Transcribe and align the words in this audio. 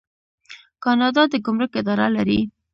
کاناډا 0.83 1.23
د 1.31 1.33
ګمرک 1.45 1.71
اداره 1.81 2.07
لري. 2.15 2.39